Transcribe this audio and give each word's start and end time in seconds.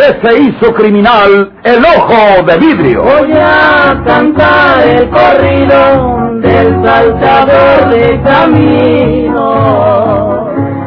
qué 0.00 0.16
se 0.22 0.40
hizo 0.40 0.72
criminal 0.74 1.52
el 1.62 1.84
ojo 1.84 2.42
de 2.46 2.56
vidrio. 2.58 3.02
Voy 3.02 3.32
a 3.32 4.02
cantar 4.06 4.88
el 4.88 5.10
corrido 5.10 6.38
del 6.40 6.82
saltador 6.82 7.90
de 7.90 8.20
camino. 8.22 9.40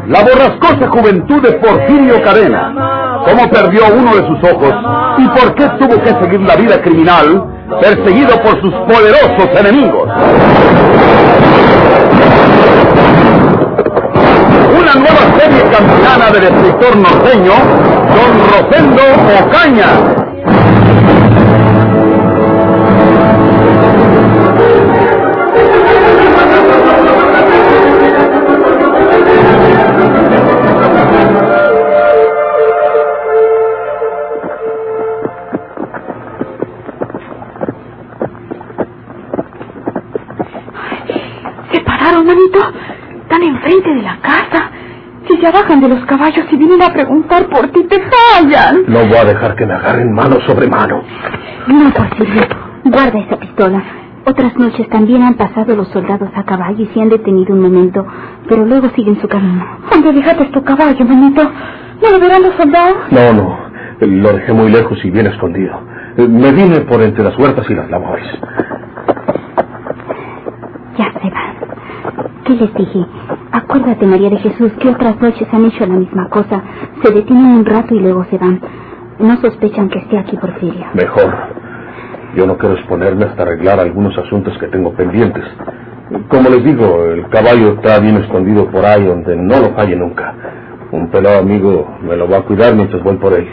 La 0.07 0.21
borrascosa 0.23 0.89
juventud 0.89 1.41
de 1.43 1.51
Porfirio 1.53 2.23
Cadena. 2.23 3.21
Cómo 3.25 3.49
perdió 3.49 3.83
uno 3.95 4.15
de 4.15 4.27
sus 4.27 4.43
ojos 4.51 4.73
y 5.19 5.27
por 5.27 5.53
qué 5.55 5.65
tuvo 5.79 6.01
que 6.01 6.09
seguir 6.09 6.41
la 6.41 6.55
vida 6.55 6.81
criminal 6.81 7.45
perseguido 7.81 8.41
por 8.41 8.59
sus 8.61 8.73
poderosos 8.73 9.47
enemigos. 9.59 10.09
Una 14.79 14.93
nueva 14.95 15.39
serie 15.39 15.61
campilana 15.71 16.31
del 16.31 16.43
escritor 16.43 16.97
norteño, 16.97 17.53
Don 18.15 18.33
Rosendo 18.49 19.03
Ocaña. 19.45 19.91
Se 41.71 41.79
pararon, 41.81 42.25
manito. 42.25 42.59
Están 43.23 43.43
enfrente 43.43 43.89
de 43.89 44.01
la 44.01 44.17
casa. 44.21 44.71
Si 45.27 45.37
se 45.37 45.51
bajan 45.51 45.81
de 45.81 45.89
los 45.89 46.05
caballos 46.05 46.45
y 46.51 46.57
vienen 46.57 46.81
a 46.81 46.93
preguntar 46.93 47.47
por 47.47 47.71
te 47.93 48.03
fallan. 48.09 48.83
No 48.87 48.99
voy 49.05 49.17
a 49.17 49.25
dejar 49.25 49.55
que 49.55 49.65
me 49.65 49.73
agarren 49.73 50.13
mano 50.13 50.37
sobre 50.45 50.67
mano. 50.67 51.03
No, 51.67 51.91
Porfirio. 51.91 52.43
Guarda 52.85 53.19
esa 53.19 53.37
pistola. 53.37 53.83
Otras 54.25 54.55
noches 54.57 54.87
también 54.89 55.21
han 55.23 55.33
pasado 55.35 55.75
los 55.75 55.87
soldados 55.89 56.29
a 56.35 56.43
caballo 56.43 56.81
y 56.83 56.87
se 56.87 57.01
han 57.01 57.09
detenido 57.09 57.53
un 57.53 57.61
momento, 57.61 58.05
pero 58.47 58.65
luego 58.65 58.89
siguen 58.95 59.19
su 59.19 59.27
camino. 59.27 59.65
¿Dónde 59.91 60.13
dejaste 60.13 60.45
tu 60.45 60.63
caballo, 60.63 61.05
manito? 61.05 61.43
¿No 62.01 62.09
lo 62.09 62.19
verán 62.19 62.41
los 62.43 62.55
soldados? 62.55 62.97
No, 63.11 63.33
no. 63.33 63.57
Lo 63.99 64.33
dejé 64.33 64.53
muy 64.53 64.71
lejos 64.71 65.03
y 65.03 65.09
bien 65.11 65.27
escondido. 65.27 65.79
Me 66.17 66.51
vine 66.51 66.81
por 66.81 67.01
entre 67.01 67.23
las 67.23 67.37
huertas 67.37 67.69
y 67.69 67.73
las 67.75 67.89
labores. 67.89 68.25
Ya 70.97 71.11
se 71.21 71.29
van. 71.29 71.55
¿Qué 72.45 72.53
les 72.53 72.73
dije? 72.75 73.05
Acuérdate, 73.53 74.07
María 74.07 74.31
de 74.31 74.37
Jesús, 74.37 74.71
que 74.79 74.89
otras 74.89 75.21
noches 75.21 75.47
han 75.51 75.65
hecho 75.65 75.85
la 75.85 75.93
misma 75.93 76.27
cosa. 76.29 76.63
Se 77.03 77.11
detienen 77.13 77.45
un 77.57 77.65
rato 77.65 77.93
y 77.93 77.99
luego 77.99 78.25
se 78.25 78.39
van. 78.39 78.59
No 79.19 79.37
sospechan 79.37 79.89
que 79.89 79.99
esté 79.99 80.17
aquí 80.17 80.35
Porfirio. 80.37 80.87
Mejor. 80.95 81.31
Yo 82.35 82.47
no 82.47 82.57
quiero 82.57 82.73
exponerme 82.73 83.25
hasta 83.25 83.43
arreglar 83.43 83.79
algunos 83.79 84.17
asuntos 84.17 84.57
que 84.57 84.65
tengo 84.69 84.91
pendientes. 84.93 85.43
Como 86.29 86.49
les 86.49 86.63
digo, 86.63 87.05
el 87.05 87.29
caballo 87.29 87.73
está 87.73 87.99
bien 87.99 88.17
escondido 88.17 88.71
por 88.71 88.83
ahí 88.85 89.05
donde 89.05 89.35
no 89.35 89.59
lo 89.59 89.75
falle 89.75 89.95
nunca. 89.95 90.33
Un 90.91 91.11
pelado 91.11 91.39
amigo 91.39 91.95
me 92.01 92.15
lo 92.17 92.27
va 92.27 92.37
a 92.37 92.41
cuidar 92.41 92.73
mientras 92.75 93.03
voy 93.03 93.17
por 93.17 93.33
él. 93.33 93.47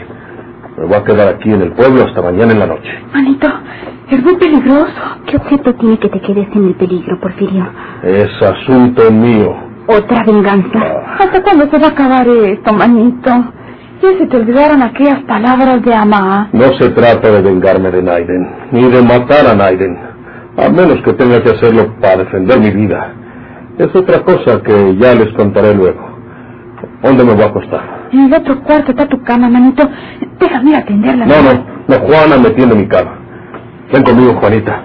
Me 0.79 0.85
voy 0.85 0.95
a 0.95 1.03
quedar 1.03 1.27
aquí 1.27 1.53
en 1.53 1.61
el 1.61 1.73
pueblo 1.73 2.05
hasta 2.05 2.23
mañana 2.23 2.53
en 2.53 2.59
la 2.59 2.65
noche. 2.65 2.89
Manito, 3.13 3.47
es 4.09 4.23
muy 4.23 4.35
peligroso. 4.37 4.91
¿Qué 5.27 5.37
objeto 5.37 5.75
tiene 5.75 5.99
que 5.99 6.09
te 6.09 6.19
quedes 6.21 6.47
en 6.55 6.65
el 6.69 6.73
peligro, 6.73 7.19
Porfirio? 7.19 7.67
Es 8.01 8.29
asunto 8.41 9.11
mío. 9.11 9.70
¿Otra 9.87 10.23
venganza? 10.23 10.79
¿Hasta 11.19 11.41
cuándo 11.43 11.69
se 11.69 11.79
va 11.79 11.87
a 11.87 11.89
acabar 11.89 12.27
esto, 12.27 12.73
manito? 12.73 13.29
Ya 14.01 14.17
se 14.17 14.25
te 14.27 14.37
olvidaron 14.37 14.81
aquellas 14.81 15.23
palabras 15.23 15.81
de 15.83 15.93
Amá. 15.93 16.49
No 16.53 16.73
se 16.77 16.89
trata 16.89 17.31
de 17.31 17.41
vengarme 17.41 17.91
de 17.91 18.01
Naiden, 18.01 18.47
ni 18.71 18.89
de 18.89 19.01
matar 19.01 19.45
a 19.47 19.55
Naiden, 19.55 19.97
a 20.57 20.69
menos 20.69 21.01
que 21.03 21.13
tenga 21.13 21.41
que 21.43 21.51
hacerlo 21.51 21.93
para 22.01 22.17
defender 22.17 22.59
mi 22.59 22.71
vida. 22.71 23.13
Es 23.77 23.95
otra 23.95 24.21
cosa 24.23 24.61
que 24.63 24.95
ya 24.97 25.13
les 25.13 25.31
contaré 25.33 25.73
luego. 25.73 25.99
¿Dónde 27.03 27.23
me 27.23 27.33
voy 27.33 27.43
a 27.43 27.47
acostar? 27.47 27.81
En 28.11 28.25
el 28.25 28.33
otro 28.33 28.61
cuarto 28.63 28.91
está 28.91 29.07
tu 29.07 29.21
cama, 29.23 29.49
manito. 29.49 29.87
Déjame 30.39 30.71
ir 30.71 30.75
a 30.75 30.79
atenderla. 30.79 31.25
No, 31.25 31.41
no, 31.41 31.65
no, 31.87 31.95
Juana 32.05 32.37
me 32.37 32.49
tiende 32.51 32.75
mi 32.75 32.87
cama. 32.87 33.17
Ven 33.91 34.03
conmigo, 34.03 34.33
Juanita. 34.35 34.83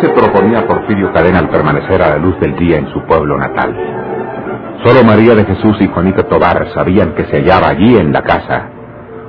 Se 0.00 0.08
proponía 0.10 0.66
Porfirio 0.66 1.12
Cadena 1.12 1.40
al 1.40 1.48
permanecer 1.48 2.02
a 2.02 2.10
la 2.10 2.16
luz 2.16 2.38
del 2.40 2.56
día 2.56 2.78
en 2.78 2.88
su 2.92 3.02
pueblo 3.04 3.36
natal? 3.38 3.76
Solo 4.84 5.04
María 5.04 5.34
de 5.34 5.44
Jesús 5.44 5.76
y 5.80 5.88
Juanito 5.88 6.24
Tobar 6.26 6.68
sabían 6.72 7.14
que 7.14 7.26
se 7.26 7.36
hallaba 7.38 7.68
allí 7.68 7.96
en 7.96 8.12
la 8.12 8.22
casa. 8.22 8.68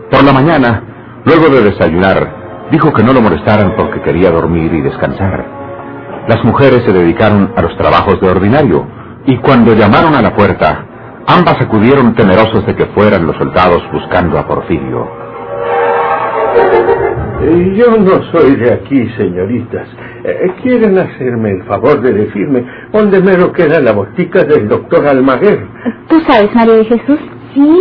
Por 0.10 0.24
la 0.24 0.32
mañana, 0.32 0.84
luego 1.26 1.54
de 1.54 1.64
desayunar, 1.64 2.70
dijo 2.72 2.94
que 2.94 3.04
no 3.04 3.12
lo 3.12 3.22
molestaran 3.22 3.76
porque 3.76 4.02
quería 4.02 4.32
dormir 4.32 4.74
y 4.74 4.82
descansar. 4.82 5.46
Las 6.28 6.44
mujeres 6.46 6.84
se 6.86 6.94
dedicaron 6.94 7.52
a 7.56 7.62
los 7.62 7.76
trabajos 7.78 8.22
de 8.22 8.30
ordinario 8.30 8.88
y 9.26 9.38
cuando 9.38 9.74
llamaron 9.74 10.16
a 10.16 10.22
la 10.22 10.34
puerta, 10.34 10.86
ambas 11.28 11.56
acudieron 11.60 12.16
temerosos 12.16 12.66
de 12.66 12.76
que 12.76 12.86
fueran 12.88 13.28
los 13.28 13.36
soldados 13.36 13.84
buscando 13.92 14.40
a 14.40 14.48
Porfirio. 14.48 15.21
Yo 17.76 17.98
no 17.98 18.22
soy 18.32 18.56
de 18.56 18.72
aquí, 18.72 19.10
señoritas. 19.18 19.88
Eh, 20.24 20.54
¿Quieren 20.62 20.98
hacerme 21.00 21.52
el 21.52 21.64
favor 21.64 22.00
de 22.02 22.14
decirme 22.14 22.64
dónde 22.94 23.20
mero 23.20 23.52
queda 23.52 23.80
la 23.80 23.94
botica 23.94 24.44
del 24.44 24.68
doctor 24.68 25.08
Almaguer? 25.08 25.66
¿Tú 26.08 26.22
sabes, 26.28 26.54
María 26.54 26.76
de 26.76 26.86
Jesús? 26.86 27.20
Sí, 27.56 27.78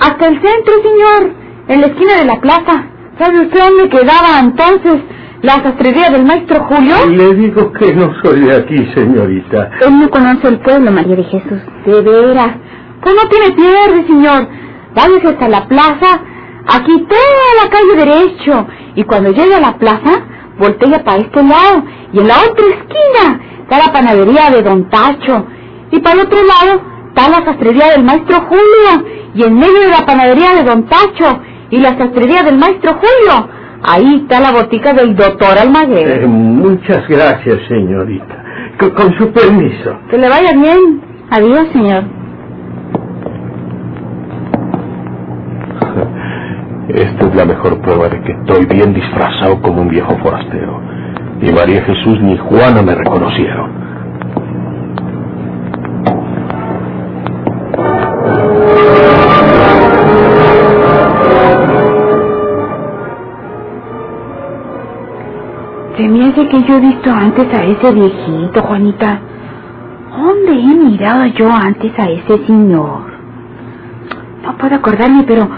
hasta 0.00 0.28
el 0.28 0.34
centro, 0.34 0.74
señor. 0.82 1.32
En 1.68 1.80
la 1.80 1.86
esquina 1.86 2.16
de 2.18 2.24
la 2.26 2.40
plaza. 2.40 2.84
¿Sabe 3.18 3.40
usted 3.40 3.58
dónde 3.58 3.88
quedaba 3.88 4.40
entonces 4.40 5.02
la 5.42 5.62
sastrería 5.62 6.10
del 6.10 6.24
maestro 6.24 6.64
Julio? 6.64 6.94
Le 7.08 7.34
digo 7.34 7.72
que 7.72 7.94
no 7.94 8.12
soy 8.22 8.40
de 8.40 8.54
aquí, 8.54 8.90
señorita. 8.94 9.70
Él 9.80 9.98
no 9.98 10.10
conoce 10.10 10.46
el 10.48 10.58
pueblo, 10.60 10.90
María 10.90 11.16
de 11.16 11.24
Jesús. 11.24 11.60
De 11.86 12.00
veras. 12.02 12.56
Pues 13.02 13.14
no 13.14 13.28
tiene 13.28 13.54
pierde, 13.56 14.06
señor. 14.06 14.46
Váyase 14.94 15.28
hasta 15.28 15.48
la 15.48 15.66
plaza, 15.68 16.20
aquí 16.68 17.06
toda 17.08 17.64
la 17.64 17.70
calle 17.70 17.96
derecho. 18.04 18.66
Y 18.94 19.04
cuando 19.04 19.30
llegue 19.32 19.54
a 19.54 19.60
la 19.60 19.78
plaza, 19.78 20.22
voltea 20.58 21.02
para 21.04 21.18
este 21.18 21.42
lado. 21.42 21.84
Y 22.12 22.18
en 22.20 22.28
la 22.28 22.36
otra 22.48 22.64
esquina 22.66 23.40
está 23.62 23.78
la 23.86 23.92
panadería 23.92 24.50
de 24.50 24.62
Don 24.62 24.88
Tacho. 24.90 25.46
Y 25.90 26.00
para 26.00 26.16
el 26.20 26.26
otro 26.26 26.38
lado 26.44 26.82
está 27.08 27.28
la 27.28 27.44
sastrería 27.44 27.90
del 27.92 28.04
maestro 28.04 28.40
Julio. 28.48 29.08
Y 29.34 29.42
en 29.44 29.54
medio 29.58 29.80
de 29.80 29.88
la 29.88 30.04
panadería 30.06 30.54
de 30.54 30.64
Don 30.64 30.86
Tacho 30.86 31.40
y 31.70 31.78
la 31.78 31.96
sastrería 31.98 32.42
del 32.42 32.56
maestro 32.58 32.94
Julio, 32.94 33.48
ahí 33.82 34.22
está 34.22 34.40
la 34.40 34.52
botica 34.52 34.92
del 34.94 35.14
doctor 35.14 35.58
Almaguer. 35.58 36.22
Eh, 36.22 36.26
muchas 36.26 37.06
gracias, 37.08 37.58
señorita. 37.68 38.44
Co- 38.80 38.94
con 38.94 39.16
su 39.18 39.30
permiso. 39.32 39.96
Que 40.10 40.18
le 40.18 40.28
vaya 40.28 40.52
bien. 40.52 41.02
Adiós, 41.30 41.68
señor. 41.72 42.04
Esta 46.88 47.26
es 47.26 47.34
la 47.34 47.44
mejor 47.44 47.80
prueba 47.82 48.08
de 48.08 48.18
que 48.22 48.32
estoy 48.32 48.64
bien 48.64 48.94
disfrazado 48.94 49.60
como 49.60 49.82
un 49.82 49.88
viejo 49.88 50.16
forastero. 50.22 50.80
Ni 51.38 51.52
María 51.52 51.82
Jesús 51.82 52.18
ni 52.22 52.36
Juana 52.38 52.80
me 52.80 52.94
reconocieron. 52.94 53.70
Se 65.98 66.08
me 66.08 66.28
hace 66.28 66.48
que 66.48 66.62
yo 66.62 66.76
he 66.76 66.80
visto 66.80 67.10
antes 67.10 67.52
a 67.52 67.64
ese 67.64 67.92
viejito, 67.92 68.62
Juanita. 68.62 69.20
¿Dónde 70.16 70.52
he 70.52 70.74
mirado 70.74 71.26
yo 71.26 71.52
antes 71.52 71.92
a 71.98 72.08
ese 72.08 72.46
señor? 72.46 73.02
No 74.42 74.56
puedo 74.56 74.76
acordarme, 74.76 75.24
pero 75.26 75.48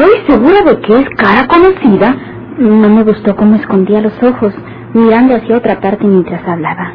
estoy 0.00 0.26
segura 0.26 0.62
de 0.62 0.80
que 0.80 0.98
es 0.98 1.08
cara 1.16 1.46
conocida. 1.46 2.16
No 2.58 2.88
me 2.88 3.02
gustó 3.02 3.36
cómo 3.36 3.56
escondía 3.56 4.00
los 4.00 4.22
ojos, 4.22 4.54
mirando 4.94 5.34
hacia 5.34 5.56
otra 5.56 5.80
parte 5.80 6.06
mientras 6.06 6.46
hablaba. 6.46 6.92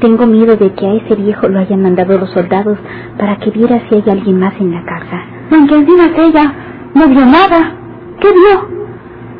Tengo 0.00 0.26
miedo 0.26 0.56
de 0.56 0.72
que 0.72 0.86
a 0.86 0.94
ese 0.94 1.14
viejo 1.16 1.48
lo 1.48 1.58
hayan 1.58 1.82
mandado 1.82 2.18
los 2.18 2.30
soldados 2.30 2.78
para 3.18 3.36
que 3.36 3.50
viera 3.50 3.82
si 3.88 3.96
hay 3.96 4.04
alguien 4.06 4.38
más 4.38 4.54
en 4.58 4.72
la 4.72 4.82
casa. 4.84 5.22
Aunque 5.52 5.78
es 5.78 6.18
ella, 6.18 6.52
no 6.94 7.08
vio 7.08 7.26
nada. 7.26 7.76
¿Qué 8.20 8.28
vio? 8.28 8.68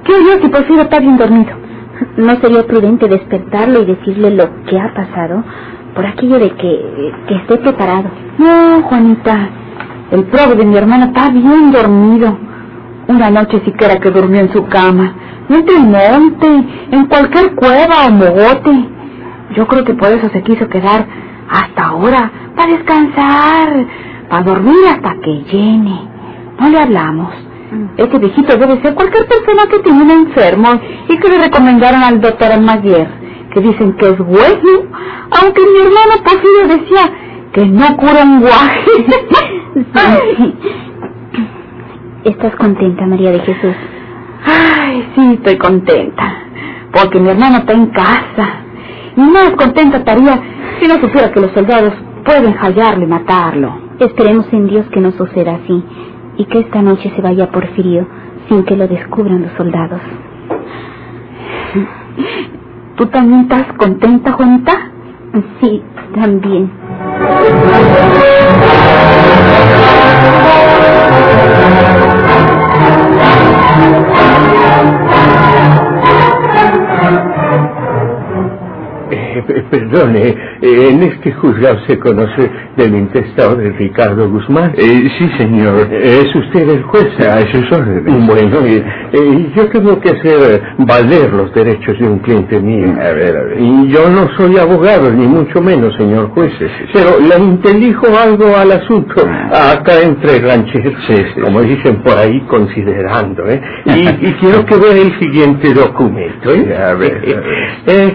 ¿Qué 0.05 0.13
vio 0.23 0.43
si 0.43 0.49
Porfirio 0.49 0.83
está 0.83 0.99
bien 0.99 1.17
dormido? 1.17 1.53
¿No 2.17 2.37
sería 2.37 2.67
prudente 2.67 3.09
despertarlo 3.09 3.83
y 3.83 3.87
decirle 3.87 4.31
lo 4.31 4.65
que 4.65 4.79
ha 4.79 4.93
pasado? 4.95 5.45
por 5.95 6.07
aquello 6.07 6.39
de 6.39 6.51
que, 6.51 7.13
que 7.27 7.35
esté 7.35 7.57
preparado. 7.57 8.11
No, 8.39 8.83
Juanita, 8.83 9.49
el 10.13 10.23
pobre 10.25 10.55
de 10.55 10.65
mi 10.65 10.77
hermana 10.77 11.07
está 11.07 11.31
bien 11.31 11.73
dormido. 11.73 12.50
Una 13.11 13.29
noche 13.29 13.61
siquiera 13.65 13.97
que 13.99 14.09
durmió 14.13 14.41
en 14.41 14.53
su 14.53 14.65
cama, 14.69 15.13
entre 15.49 15.75
el 15.79 15.83
monte, 15.83 16.47
en 16.93 17.07
cualquier 17.07 17.57
cueva 17.57 18.07
o 18.07 18.11
mogote. 18.13 18.89
Yo 19.57 19.67
creo 19.67 19.85
que 19.85 19.95
por 19.95 20.13
eso 20.13 20.29
se 20.29 20.41
quiso 20.45 20.69
quedar 20.69 21.05
hasta 21.51 21.87
ahora, 21.87 22.31
para 22.55 22.71
descansar, 22.71 23.87
para 24.29 24.45
dormir 24.45 24.87
hasta 24.89 25.17
que 25.25 25.43
llene. 25.51 26.09
No 26.61 26.69
le 26.69 26.79
hablamos. 26.79 27.35
Este 27.97 28.17
viejito 28.21 28.57
debe 28.57 28.81
ser 28.81 28.95
cualquier 28.95 29.27
persona 29.27 29.67
que 29.69 29.81
tiene 29.81 30.03
un 30.05 30.11
enfermo 30.13 30.69
y 31.09 31.17
que 31.19 31.29
le 31.31 31.41
recomendaron 31.41 32.05
al 32.05 32.21
doctor 32.21 32.53
Almaguer, 32.53 33.09
que 33.53 33.61
dicen 33.61 33.97
que 33.97 34.09
es 34.09 34.19
bueno, 34.19 34.85
aunque 35.33 35.63
mi 35.63 35.79
hermano 35.81 36.23
Porfirio 36.23 36.79
decía 36.79 37.13
que 37.55 37.67
no 37.67 37.97
cura 37.97 38.23
un 38.23 38.41
guaje. 38.41 38.87
¿Estás 42.25 42.55
contenta, 42.57 43.07
María 43.07 43.31
de 43.31 43.41
Jesús? 43.41 43.75
Ay, 44.45 45.09
sí, 45.15 45.35
estoy 45.35 45.57
contenta, 45.57 46.35
porque 46.93 47.19
mi 47.19 47.31
hermano 47.31 47.59
está 47.59 47.73
en 47.73 47.87
casa. 47.87 48.47
Y 49.17 49.21
más 49.23 49.51
contenta 49.51 49.99
estaría 49.99 50.39
si 50.81 50.87
no 50.87 50.95
supiera 51.01 51.33
que 51.33 51.41
los 51.41 51.51
soldados 51.53 51.95
pueden 52.25 52.53
hallarlo 52.55 53.05
y 53.05 53.09
matarlo. 53.09 53.73
Esperemos 53.99 54.47
en 54.53 54.69
Dios 54.69 54.87
que 54.93 55.01
no 55.01 55.13
suceda 55.13 55.57
así 55.63 55.83
y 56.37 56.45
que 56.45 56.61
esta 56.61 56.83
noche 56.83 57.11
se 57.15 57.23
vaya 57.23 57.51
Porfirio 57.51 58.07
sin 58.49 58.65
que 58.65 58.77
lo 58.77 58.87
descubran 58.87 59.43
los 59.43 59.53
soldados. 59.53 60.01
¿Tú 62.97 63.07
también 63.07 63.41
estás 63.43 63.73
contenta, 63.79 64.33
Juanita? 64.33 64.73
Sí, 65.61 65.83
también. 66.15 66.71
Eh, 79.31 79.65
perdone, 79.71 80.29
eh, 80.63 80.89
en 80.91 81.03
este 81.03 81.33
juzgado 81.33 81.79
se 81.87 81.99
conoce 81.99 82.51
del 82.77 82.95
intestado 82.97 83.57
de 83.57 83.71
Ricardo 83.73 84.29
Guzmán. 84.29 84.73
Eh, 84.77 85.09
sí, 85.19 85.31
señor. 85.39 85.89
¿Es 85.93 86.35
usted 86.35 86.69
el 86.69 86.83
juez? 86.85 87.09
A 87.21 87.41
sus 87.53 87.71
órdenes. 87.73 88.27
Bueno, 88.27 88.59
eh, 88.67 88.85
eh, 89.13 89.53
yo 89.55 89.69
tengo 89.69 90.01
que 90.01 90.11
hacer 90.11 90.63
valer 90.79 91.33
los 91.33 91.53
derechos 91.55 91.99
de 91.99 92.09
un 92.09 92.19
cliente 92.21 92.59
mío. 92.61 92.89
A 93.01 93.13
ver, 93.13 93.37
a 93.37 93.43
ver. 93.45 93.61
Y 93.61 93.89
yo 93.89 94.09
no 94.11 94.29
soy 94.37 94.57
abogado, 94.59 95.13
ni 95.13 95.27
mucho 95.27 95.61
menos, 95.61 95.95
señor 95.97 96.31
juez. 96.31 96.53
Pero 96.93 97.19
le 97.21 97.45
intelijo 97.45 98.07
algo 98.17 98.57
al 98.57 98.73
asunto, 98.73 99.15
acá 99.53 100.01
entre 100.03 100.41
rancheros, 100.41 100.95
como 101.43 101.63
dicen 101.63 102.03
por 102.03 102.17
ahí, 102.19 102.41
considerando, 102.49 103.49
¿eh? 103.49 103.61
Y, 103.87 104.27
y 104.29 104.33
quiero 104.41 104.65
que 104.67 104.77
vea 104.77 104.93
el 104.93 105.19
siguiente 105.19 105.73
documento, 105.75 106.53
¿eh? 106.53 106.77
A 106.77 106.95
ver, 106.95 107.17
a 107.17 107.41
ver. 107.41 108.15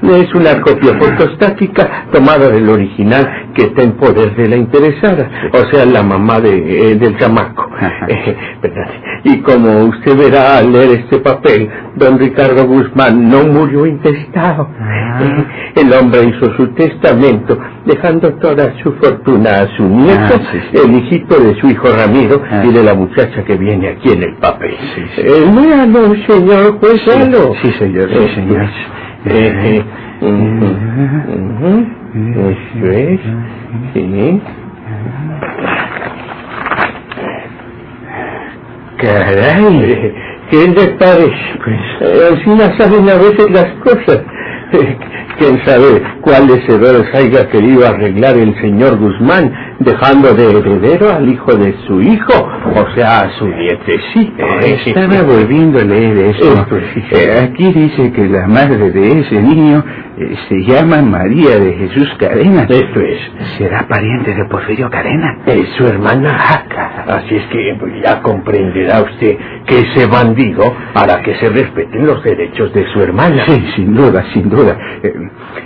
Es 0.20 0.34
una 0.34 0.49
copia 0.60 0.94
fotostática 0.98 2.06
tomada 2.12 2.48
del 2.48 2.68
original 2.68 3.50
que 3.54 3.62
está 3.66 3.82
en 3.82 3.92
poder 3.92 4.34
de 4.36 4.48
la 4.48 4.56
interesada, 4.56 5.28
o 5.52 5.70
sea, 5.70 5.84
la 5.84 6.02
mamá 6.02 6.40
de, 6.40 6.92
eh, 6.92 6.94
del 6.96 7.16
chamaco. 7.18 7.68
Eh. 8.08 8.36
Y 9.24 9.38
como 9.40 9.84
usted 9.84 10.16
verá 10.16 10.58
al 10.58 10.72
leer 10.72 11.00
este 11.00 11.18
papel, 11.18 11.68
don 11.96 12.18
Ricardo 12.18 12.66
Guzmán 12.66 13.28
no 13.30 13.44
murió 13.44 13.86
intestado. 13.86 14.68
Eh, 15.20 15.44
el 15.82 15.92
hombre 15.92 16.24
hizo 16.24 16.54
su 16.56 16.68
testamento, 16.74 17.58
dejando 17.86 18.32
toda 18.34 18.72
su 18.82 18.92
fortuna 18.94 19.50
a 19.62 19.76
su 19.76 19.84
nieto, 19.84 20.34
Ah, 20.34 20.40
sí, 20.52 20.58
sí. 20.70 20.78
el 20.84 20.94
hijito 20.96 21.38
de 21.40 21.54
su 21.60 21.68
hijo 21.68 21.88
Ramiro 21.90 22.42
Ah. 22.50 22.62
y 22.66 22.72
de 22.72 22.82
la 22.82 22.94
muchacha 22.94 23.44
que 23.44 23.56
viene 23.56 23.88
aquí 23.88 24.10
en 24.12 24.22
el 24.22 24.36
papel. 24.36 24.74
Sí, 24.94 25.02
sí. 25.16 25.22
Eh, 25.24 25.50
léalo, 25.54 26.14
señor 26.26 26.78
juez, 26.80 27.06
léalo. 27.06 27.54
Sí, 27.62 27.72
señor, 27.78 28.08
sí, 28.10 28.34
señor. 28.34 28.66
pues, 29.24 29.34
eh, 29.36 29.82
eh, 30.22 30.26
ujú, 30.26 31.86
ujú, 32.14 32.50
Eso 32.50 32.86
es, 32.92 33.20
sí. 33.94 34.42
Caray, 38.98 40.14
¿qué 40.50 40.68
le 40.68 40.86
parece? 40.98 41.58
Pues 41.64 41.80
eh, 42.02 42.30
así 42.32 42.50
no 42.50 42.78
saben 42.78 43.08
a 43.10 43.16
veces 43.16 43.50
las 43.50 43.72
cosas. 43.84 44.22
Eh, 44.72 44.98
¿Quién 45.38 45.64
sabe 45.66 46.02
cuáles 46.22 46.68
errores 46.68 47.14
haya 47.14 47.48
querido 47.50 47.86
arreglar 47.86 48.36
el 48.36 48.54
señor 48.60 48.98
Guzmán, 48.98 49.52
dejando 49.80 50.34
de 50.34 50.50
heredero 50.58 51.10
al 51.12 51.28
hijo 51.28 51.52
de 51.54 51.74
su 51.86 52.00
hijo, 52.02 52.32
o 52.34 52.94
sea, 52.94 53.20
a 53.22 53.30
su 53.38 53.48
nietecito? 53.48 54.44
Eh, 54.62 54.78
Estaba 54.86 55.22
volviendo 55.22 55.80
a 55.80 55.84
leer 55.84 56.16
eso. 56.18 56.66
Sí. 56.94 57.02
Eh, 57.12 57.48
aquí 57.50 57.72
dice 57.72 58.12
que 58.12 58.28
la 58.28 58.46
madre 58.46 58.90
de 58.90 59.20
ese 59.20 59.42
niño 59.42 59.82
eh, 60.18 60.36
se 60.48 60.62
llama 60.64 61.00
María 61.02 61.58
de 61.58 61.72
Jesús 61.72 62.08
Cadena. 62.18 62.64
Esto 62.68 63.00
es. 63.00 63.18
¿Será 63.58 63.86
pariente 63.88 64.34
de 64.34 64.44
Porfirio 64.44 64.90
Cadena? 64.90 65.38
Es 65.46 65.68
su 65.78 65.86
hermana 65.86 66.38
Jaca. 66.38 67.04
Así 67.08 67.36
es 67.36 67.46
que 67.46 67.76
pues, 67.80 67.92
ya 68.04 68.20
comprenderá 68.20 69.00
usted 69.02 69.38
que 69.66 69.78
ese 69.80 70.06
bandido 70.06 70.74
para 70.92 71.22
que 71.22 71.34
se 71.36 71.48
respeten 71.48 72.06
los 72.06 72.22
derechos 72.22 72.72
de 72.74 72.86
su 72.92 73.00
hermana. 73.00 73.44
Sí, 73.46 73.64
sin 73.76 73.94
duda, 73.94 74.24
sin 74.34 74.50
duda. 74.50 74.76
Eh, 75.02 75.14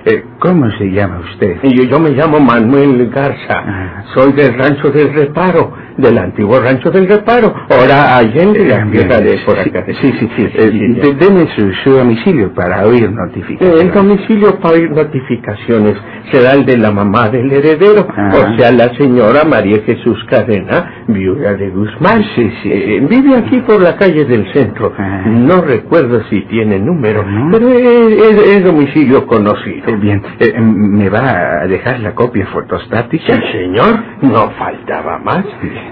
eh, 0.07 0.25
¿Cómo 0.39 0.71
se 0.79 0.91
llama 0.91 1.19
usted? 1.21 1.57
Yo, 1.65 1.83
yo 1.85 1.99
me 1.99 2.11
llamo 2.11 2.39
Manuel 2.39 3.11
Garza. 3.11 3.65
Ah. 3.67 4.04
Soy 4.13 4.33
del 4.33 4.55
rancho 4.59 4.91
del 4.91 5.13
Reparo, 5.15 5.73
del 5.97 6.19
antiguo 6.19 6.61
rancho 6.61 6.91
del 6.91 7.09
Reparo. 7.09 7.55
Ahora 7.71 8.21
Bien, 8.23 8.53
tierra 8.53 9.21
de 9.21 9.39
por 9.47 9.59
acá. 9.59 9.85
Sí, 10.01 10.13
sí, 10.19 10.29
sí. 10.37 10.49
Eh, 10.55 11.15
deme 11.19 11.47
su, 11.55 11.73
su 11.85 11.91
domicilio 11.91 12.53
para 12.55 12.85
oír 12.87 13.11
notificaciones. 13.11 13.81
El 13.83 13.93
domicilio 13.93 14.59
para 14.61 14.75
oír 14.75 14.91
notificaciones 14.91 15.97
será 16.33 16.53
el 16.53 16.65
de 16.65 16.77
la 16.79 16.91
mamá 16.91 17.29
del 17.29 17.51
heredero, 17.53 18.07
Ah. 18.17 18.33
o 18.35 18.59
sea, 18.59 18.71
la 18.73 18.95
señora 18.97 19.45
María 19.45 19.79
Jesús 19.85 20.25
Cadena, 20.29 21.05
viuda 21.09 21.55
de 21.55 21.71
Guzmán. 21.71 22.25
Sí, 22.35 22.51
sí. 22.63 22.71
Eh, 22.73 23.07
vive 23.09 23.37
aquí 23.37 23.59
por 23.61 23.81
la 23.81 23.97
calle 23.97 24.25
del 24.25 24.53
centro. 24.53 24.93
Ah. 24.99 25.25
No 25.27 25.61
recuerdo 25.63 26.23
si 26.31 26.43
tiene 26.43 26.79
número, 26.79 27.25
pero 27.53 27.69
es, 27.69 28.13
es- 28.13 28.49
es 28.57 28.65
domicilio 28.65 29.27
conocido. 29.27 29.89
Eh, 29.89 29.97
bien, 30.01 30.23
eh, 30.41 30.55
¿me 30.61 31.09
va 31.09 31.63
a 31.63 31.67
dejar 31.67 32.01
la 32.01 32.15
copia 32.15 32.47
fotostática? 32.47 33.35
Sí, 33.35 33.43
señor, 33.53 34.01
no 34.23 34.51
faltaba 34.59 35.19
más. 35.19 35.45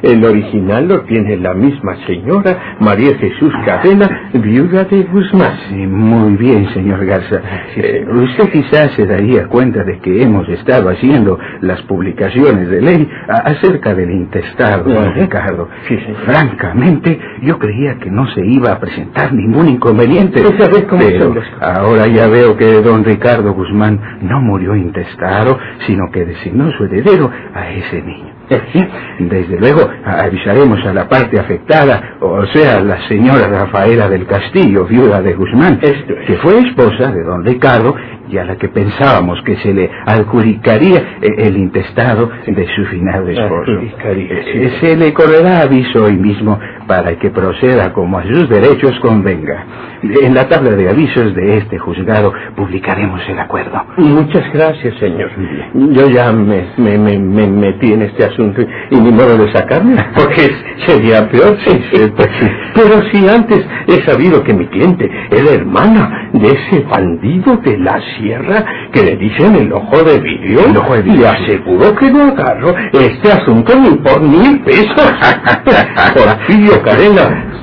El 0.03 0.25
original 0.25 0.89
lo 0.89 1.03
tiene 1.03 1.37
la 1.37 1.55
misma 1.55 1.97
señora 2.07 2.77
María 2.81 3.17
Jesús 3.19 3.53
Cadena, 3.65 4.31
viuda 4.35 4.85
de 4.85 5.03
Guzmán. 5.05 5.53
Sí, 5.69 5.87
muy 5.87 6.37
bien, 6.37 6.69
señor 6.73 7.05
Garza. 7.05 7.41
Eh, 7.77 8.07
usted 8.11 8.51
quizás 8.51 8.93
se 8.93 9.07
daría 9.07 9.47
cuenta 9.49 9.85
de 9.85 9.99
que 10.01 10.23
hemos 10.23 10.49
estado 10.49 10.89
haciendo 10.89 11.39
las 11.61 11.83
publicaciones 11.83 12.69
de 12.69 12.81
ley 12.81 13.09
acerca 13.29 13.95
del 13.95 14.11
intestado, 14.11 14.85
don. 14.85 15.15
Ricardo. 15.15 15.69
Sí. 15.89 15.97
Francamente, 16.25 17.19
yo 17.43 17.59
creía 17.59 17.99
que 17.99 18.11
no 18.11 18.27
se 18.29 18.45
iba 18.45 18.73
a 18.73 18.81
presentar 18.81 19.33
ningún 19.33 19.69
inconveniente. 19.69 20.43
Pues 20.43 20.85
cómo 20.85 21.03
Pero 21.03 21.35
ahora 21.61 22.07
ya 22.07 22.27
veo 22.29 22.57
que 22.57 22.81
don 22.83 23.05
Ricardo 23.05 23.53
Guzmán 23.53 24.01
no 24.23 24.41
murió 24.41 24.75
intestado, 24.77 25.59
sino 25.87 26.11
que 26.11 26.25
designó 26.25 26.71
su 26.73 26.85
heredero 26.85 27.31
a 27.55 27.71
ese 27.71 28.03
niño. 28.03 28.33
Desde 29.21 29.59
luego 29.59 29.89
avisaremos 30.05 30.85
a 30.87 30.93
la 30.93 31.09
parte 31.09 31.39
afectada, 31.39 32.17
o 32.21 32.45
sea, 32.47 32.81
la 32.81 33.07
señora 33.09 33.49
Rafaela 33.49 34.09
del 34.09 34.27
Castillo, 34.27 34.85
viuda 34.87 35.21
de 35.23 35.35
Guzmán, 35.35 35.79
Esto 35.83 36.13
es. 36.15 36.27
que 36.27 36.37
fue 36.37 36.59
esposa 36.59 37.13
de 37.13 37.23
don 37.23 37.45
Ricardo 37.45 37.95
y 38.29 38.39
a 38.39 38.45
la 38.45 38.57
que 38.57 38.69
pensábamos 38.69 39.41
que 39.45 39.57
se 39.57 39.73
le 39.75 39.91
adjudicaría 40.07 40.99
eh, 41.21 41.29
el 41.39 41.57
intestado 41.57 42.31
de 42.47 42.67
su 42.75 42.85
finado 42.87 43.29
esposo. 43.29 43.73
Sí. 43.81 43.93
Eh, 44.05 44.73
Se 44.81 44.97
le 44.97 45.13
correrá 45.13 45.63
aviso 45.63 46.05
hoy 46.05 46.17
mismo 46.17 46.59
para 46.87 47.17
que 47.19 47.31
proceda 47.31 47.93
como 47.93 48.19
a 48.19 48.23
sus 48.25 48.49
derechos 48.49 48.99
convenga. 49.01 49.67
En 50.03 50.35
la 50.35 50.49
tabla 50.49 50.73
de 50.73 50.89
avisos 50.89 51.35
de 51.35 51.59
este 51.59 51.79
juzgado 51.79 52.33
publicaremos 52.57 53.21
el 53.29 53.39
acuerdo. 53.39 53.85
Muchas 53.99 54.45
gracias, 54.53 54.95
señor. 54.99 55.31
Yo 55.75 56.09
ya 56.09 56.33
me, 56.33 56.67
me, 56.77 56.99
me, 56.99 57.19
me 57.19 57.47
metí 57.47 57.93
en 57.93 58.03
este 58.03 58.25
asunto 58.25 58.63
y 58.91 58.97
ni 58.97 59.11
modo 59.13 59.37
de 59.39 59.53
sacarme, 59.53 59.97
porque 60.17 60.51
sería 60.87 61.29
peor. 61.29 61.57
Sí, 61.65 61.81
sí, 61.93 62.13
pues. 62.17 62.29
Pero 62.75 63.03
si 63.13 63.29
antes 63.29 63.67
he 63.87 64.03
sabido 64.03 64.43
que 64.43 64.53
mi 64.55 64.67
cliente 64.67 65.09
era 65.31 65.51
hermana 65.53 66.31
de 66.33 66.49
ese 66.49 66.81
bandido 66.81 67.57
de 67.59 67.79
la 67.79 68.01
sierra 68.23 68.65
que 68.93 69.03
le 69.03 69.17
dicen 69.17 69.57
el 69.57 69.73
ojo 69.73 70.03
de 70.05 70.21
vidrio. 70.21 70.67
El 70.67 70.77
ojo 70.77 70.95
de 70.95 71.03
vidrio. 71.03 71.23
Le 71.23 71.29
aseguro 71.29 71.95
que 71.97 72.11
no 72.11 72.23
agarro 72.29 72.75
este 72.93 73.33
asunto 73.33 73.75
ni 73.77 73.97
por 73.97 74.21
mil 74.21 74.61
pesos. 74.61 75.13
Porfirio 76.15 76.83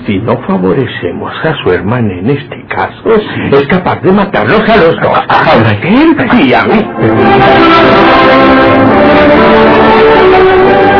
si 0.06 0.18
no 0.20 0.38
favorecemos 0.48 1.32
a 1.44 1.54
su 1.64 1.72
hermana 1.72 2.14
en 2.14 2.30
este 2.32 2.66
caso, 2.68 3.16
es 3.52 3.68
capaz 3.68 4.02
de 4.02 4.12
matarlos 4.12 4.68
a 4.68 4.78
los 4.78 4.96
dos. 5.02 5.20
A 5.30 5.58
usted 5.58 6.46
y 6.46 6.54
a 6.54 6.64
mí. 6.66 6.84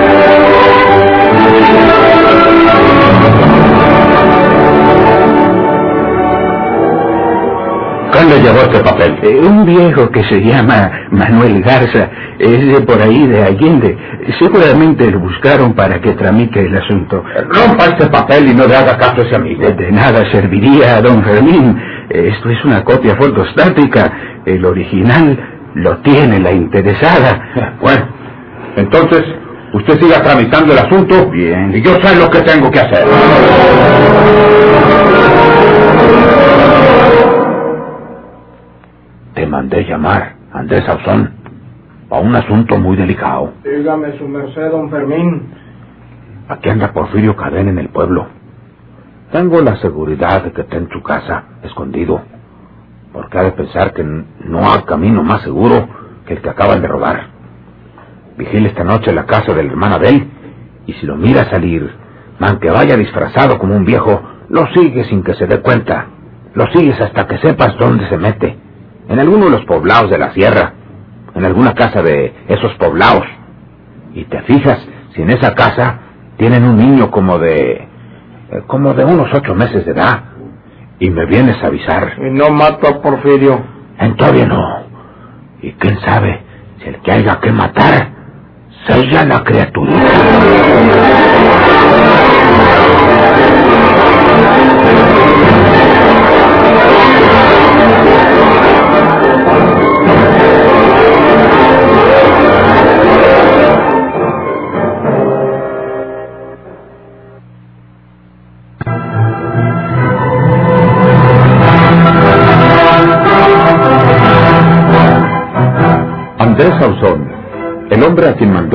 ¿Quién 8.20 8.30
le 8.32 8.42
llevó 8.42 8.60
este 8.64 8.80
papel? 8.84 9.18
Eh, 9.22 9.40
un 9.48 9.66
viejo 9.66 10.10
que 10.12 10.22
se 10.26 10.42
llama 10.42 10.92
Manuel 11.10 11.62
Garza, 11.62 12.10
es 12.38 12.68
de 12.68 12.82
por 12.82 13.02
ahí 13.02 13.26
de 13.26 13.44
Allende. 13.44 13.98
Seguramente 14.38 15.10
lo 15.10 15.20
buscaron 15.20 15.74
para 15.74 16.02
que 16.02 16.12
tramite 16.16 16.66
el 16.66 16.76
asunto. 16.76 17.24
Rompa 17.48 17.86
este 17.86 18.08
papel 18.08 18.50
y 18.50 18.54
no 18.54 18.68
le 18.68 18.76
haga 18.76 18.98
caso 18.98 19.22
a 19.22 19.24
ese 19.24 19.36
amigo. 19.36 19.62
De, 19.62 19.72
de 19.74 19.92
nada 19.94 20.30
serviría 20.34 20.98
a 20.98 21.02
don 21.02 21.24
Fermín. 21.24 21.80
Esto 22.10 22.50
es 22.50 22.66
una 22.66 22.84
copia 22.84 23.16
fotostática. 23.16 24.12
El 24.46 24.66
original 24.66 25.40
lo 25.76 25.98
tiene 26.00 26.40
la 26.40 26.52
interesada. 26.52 27.78
Bueno, 27.82 28.06
entonces 28.76 29.24
usted 29.74 29.98
siga 29.98 30.22
tramitando 30.22 30.74
el 30.74 30.80
asunto. 30.80 31.30
Bien. 31.30 31.72
Y 31.74 31.82
yo 31.82 31.96
sé 32.02 32.18
lo 32.18 32.30
que 32.30 32.42
tengo 32.42 32.70
que 32.70 32.80
hacer. 32.82 33.06
Te 39.34 39.46
mandé 39.46 39.84
llamar, 39.86 40.36
Andrés 40.52 40.84
Sauzón, 40.86 41.32
a 42.10 42.20
un 42.20 42.36
asunto 42.36 42.78
muy 42.78 42.98
delicado. 42.98 43.54
Dígame 43.64 44.18
su 44.18 44.28
merced, 44.28 44.72
don 44.72 44.90
Fermín. 44.90 45.54
Aquí 46.48 46.70
anda 46.70 46.92
Porfirio 46.92 47.36
Cadena 47.36 47.70
en 47.70 47.80
el 47.80 47.90
pueblo. 47.90 48.28
Tengo 49.32 49.62
la 49.62 49.76
seguridad 49.78 50.44
de 50.44 50.52
que 50.52 50.62
está 50.62 50.78
en 50.78 50.90
su 50.90 51.04
casa, 51.04 51.44
escondido. 51.62 52.22
Porque 53.14 53.38
ha 53.38 53.44
de 53.44 53.52
pensar 53.52 53.94
que 53.94 54.04
no 54.04 54.72
hay 54.72 54.82
camino 54.84 55.24
más 55.24 55.44
seguro 55.44 55.88
que 56.26 56.34
el 56.34 56.42
que 56.42 56.50
acaban 56.50 56.82
de 56.82 56.88
robar. 56.88 57.28
Vigila 58.38 58.70
esta 58.70 58.84
noche 58.84 59.14
la 59.14 59.26
casa 59.26 59.54
de 59.54 59.64
la 59.64 59.72
hermana 59.72 60.00
de 60.00 60.10
él, 60.10 60.30
y 60.88 60.94
si 60.94 61.06
lo 61.06 61.16
mira 61.16 61.50
salir, 61.50 61.92
aunque 62.40 62.72
vaya 62.72 62.98
disfrazado 62.98 63.60
como 63.60 63.76
un 63.76 63.86
viejo, 63.86 64.22
lo 64.50 64.66
sigues 64.74 65.08
sin 65.08 65.22
que 65.24 65.36
se 65.36 65.46
dé 65.46 65.60
cuenta. 65.62 66.08
Lo 66.56 66.66
sigues 66.68 67.00
hasta 67.00 67.28
que 67.28 67.38
sepas 67.38 67.78
dónde 67.78 68.08
se 68.10 68.18
mete. 68.18 68.58
En 69.10 69.20
alguno 69.20 69.46
de 69.46 69.52
los 69.52 69.66
poblados 69.66 70.10
de 70.10 70.18
la 70.18 70.34
sierra. 70.34 70.74
En 71.36 71.46
alguna 71.46 71.74
casa 71.74 72.02
de 72.02 72.34
esos 72.48 72.74
poblados. 72.76 73.26
Y 74.14 74.24
te 74.26 74.42
fijas 74.44 74.80
si 75.14 75.22
en 75.22 75.32
esa 75.32 75.54
casa 75.54 76.00
tienen 76.38 76.64
un 76.64 76.78
niño 76.78 77.12
como 77.12 77.38
de... 77.40 77.72
eh, 77.72 77.88
como 78.68 78.94
de 78.94 79.04
unos 79.04 79.28
ocho 79.34 79.56
meses 79.56 79.86
de 79.86 79.92
edad. 79.92 80.24
Y 81.00 81.10
me 81.10 81.26
vienes 81.26 81.62
a 81.64 81.68
avisar. 81.68 82.14
Y 82.20 82.30
no 82.32 82.50
mato 82.50 82.88
a 82.88 83.02
Porfirio. 83.02 83.62
En 84.00 84.16
todavía 84.16 84.46
no. 84.46 84.84
Y 85.62 85.74
quién 85.74 86.00
sabe 86.02 86.42
si 86.80 86.90
el 86.90 87.02
que 87.02 87.12
haya 87.12 87.40
que 87.42 87.52
matar 87.52 88.20
sea 88.88 89.26
la 89.26 89.44
criatura. 89.44 89.92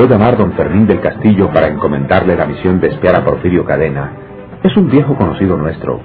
Llamar 0.07 0.37
don 0.37 0.53
Fermín 0.53 0.87
del 0.87 1.01
Castillo 1.01 1.51
para 1.51 1.67
encomendarle 1.67 2.35
la 2.35 2.45
misión 2.45 2.79
de 2.79 2.87
espiar 2.87 3.15
a 3.15 3.23
Porfirio 3.23 3.65
Cadena, 3.65 4.11
es 4.63 4.75
un 4.77 4.89
viejo 4.89 5.15
conocido 5.15 5.57
nuestro. 5.57 5.99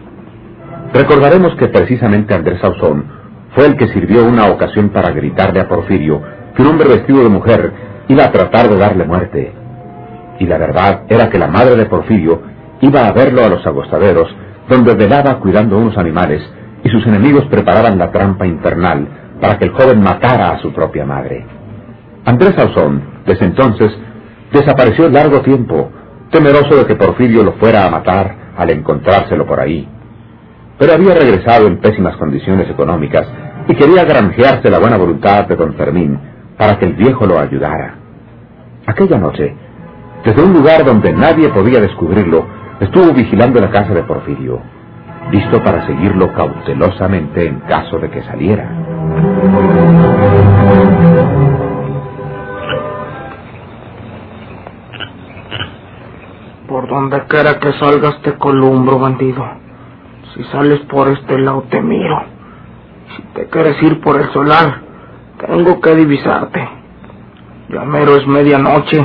Recordaremos 0.93 1.55
que 1.57 1.69
precisamente 1.69 2.35
Andrés 2.35 2.61
Sauzón 2.61 3.05
fue 3.55 3.67
el 3.67 3.77
que 3.77 3.89
sirvió 3.89 4.25
una 4.25 4.47
ocasión 4.47 4.91
para 4.91 5.11
gritarle 5.11 5.61
a 5.61 5.69
Porfirio 5.69 6.21
que 6.55 6.63
un 6.63 6.69
hombre 6.69 6.89
vestido 6.89 7.23
de 7.23 7.29
mujer 7.29 7.73
iba 8.09 8.25
a 8.25 8.33
tratar 8.33 8.69
de 8.69 8.77
darle 8.77 9.05
muerte. 9.05 9.53
Y 10.39 10.47
la 10.47 10.59
verdad 10.59 11.03
era 11.09 11.31
que 11.31 11.39
la 11.39 11.47
madre 11.47 11.77
de 11.77 11.87
Porfirio 11.87 12.43
iba 12.81 13.07
a 13.07 13.13
verlo 13.13 13.45
a 13.45 13.49
los 13.49 13.67
agostaderos, 13.67 14.29
donde 14.69 14.95
velaba 14.95 15.39
cuidando 15.39 15.79
unos 15.79 15.97
animales, 15.97 16.43
y 16.83 16.89
sus 16.89 17.07
enemigos 17.07 17.45
preparaban 17.47 17.99
la 17.99 18.11
trampa 18.11 18.47
infernal 18.47 19.07
para 19.41 19.59
que 19.59 19.67
el 19.67 19.73
joven 19.73 20.01
matara 20.03 20.51
a 20.51 20.59
su 20.59 20.73
propia 20.73 21.05
madre. 21.05 21.47
Andrés 22.25 22.55
Sauzón, 22.57 23.03
desde 23.27 23.47
entonces, 23.47 23.93
desapareció 24.53 25.09
largo 25.09 25.41
tiempo, 25.43 25.91
temeroso 26.31 26.77
de 26.77 26.87
que 26.87 26.97
Porfirio 26.97 27.43
lo 27.43 27.53
fuera 27.53 27.87
a 27.87 27.91
matar 27.91 28.35
al 28.57 28.71
encontrárselo 28.71 29.47
por 29.47 29.61
ahí. 29.61 29.89
Pero 30.79 30.93
había 30.95 31.15
regresado 31.15 31.67
en 31.67 31.79
pésimas 31.79 32.17
condiciones 32.17 32.69
económicas 32.71 33.27
y 33.69 33.75
quería 33.75 34.05
granjearse 34.05 34.71
la 34.71 34.79
buena 34.79 34.97
voluntad 34.97 35.47
de 35.47 35.57
don 35.57 35.75
Fermín 35.75 36.19
para 36.57 36.79
que 36.79 36.87
el 36.87 36.95
viejo 36.95 37.27
lo 37.27 37.39
ayudara. 37.39 37.97
Aquella 38.87 39.19
noche, 39.19 39.55
desde 40.25 40.43
un 40.43 40.53
lugar 40.53 40.85
donde 40.85 41.13
nadie 41.13 41.49
podía 41.49 41.81
descubrirlo, 41.81 42.47
estuvo 42.81 43.13
vigilando 43.13 43.61
la 43.61 43.71
casa 43.71 43.95
de 43.95 44.03
Porfirio, 44.03 44.61
listo 45.31 45.63
para 45.63 45.87
seguirlo 45.87 46.33
cautelosamente 46.33 47.47
en 47.47 47.61
caso 47.61 47.99
de 47.99 48.11
que 48.11 48.23
saliera. 48.23 48.69
Por 56.71 56.87
donde 56.87 57.25
quiera 57.27 57.59
que 57.59 57.73
salgas 57.81 58.23
te 58.23 58.39
columbro, 58.39 59.01
bandido. 59.01 59.45
Si 60.33 60.45
sales 60.45 60.79
por 60.83 61.09
este 61.09 61.37
lado 61.37 61.65
te 61.69 61.81
miro. 61.81 62.23
Si 63.17 63.23
te 63.35 63.49
quieres 63.49 63.83
ir 63.83 64.01
por 64.01 64.21
el 64.21 64.31
solar, 64.31 64.81
tengo 65.45 65.81
que 65.81 65.97
divisarte. 65.97 66.69
Ya 67.71 67.85
mero 67.85 68.15
es 68.15 68.25
medianoche, 68.25 69.05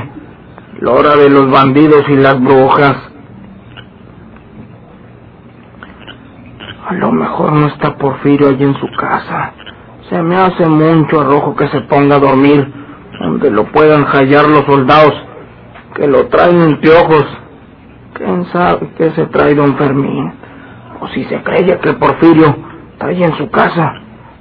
la 0.79 0.91
hora 0.91 1.15
de 1.15 1.27
los 1.27 1.49
bandidos 1.49 2.07
y 2.07 2.15
las 2.17 2.39
brujas. 2.39 2.97
A 6.87 6.93
lo 6.93 7.11
mejor 7.13 7.51
no 7.51 7.65
está 7.65 7.97
Porfirio 7.97 8.49
allí 8.49 8.63
en 8.63 8.79
su 8.79 8.87
casa. 8.95 9.53
Se 10.11 10.21
me 10.21 10.35
hace 10.35 10.67
mucho 10.67 11.19
arrojo 11.19 11.55
que 11.55 11.67
se 11.69 11.81
ponga 11.81 12.17
a 12.17 12.19
dormir 12.19 12.71
donde 13.19 13.49
lo 13.49 13.63
puedan 13.71 14.05
hallar 14.05 14.47
los 14.47 14.65
soldados 14.65 15.15
que 15.95 16.05
lo 16.05 16.27
traen 16.27 16.61
en 16.61 16.79
piojos. 16.79 17.25
¿Quién 18.15 18.45
sabe 18.45 18.91
qué 18.97 19.11
se 19.11 19.25
trae 19.25 19.53
don 19.53 19.75
Fermín? 19.75 20.31
O 21.01 21.07
si 21.09 21.25
se 21.25 21.43
cree 21.43 21.77
que 21.79 21.93
Porfirio 21.93 22.55
está 22.93 23.07
ahí 23.07 23.21
en 23.21 23.35
su 23.35 23.49
casa, 23.49 23.93